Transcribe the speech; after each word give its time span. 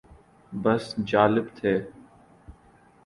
بس 0.53 0.83
جالب 1.09 1.45
تھے۔ 1.55 1.73